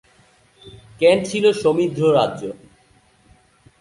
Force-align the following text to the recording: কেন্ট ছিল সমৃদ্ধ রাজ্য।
কেন্ট 0.99 1.21
ছিল 1.27 1.45
সমৃদ্ধ 1.53 1.99
রাজ্য। 2.17 2.41